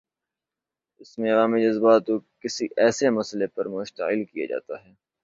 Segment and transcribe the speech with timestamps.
[1.01, 4.91] اس میں عوامی جذبات کو کسی ایسے مسئلے پر مشتعل کیا جاتا ہے۔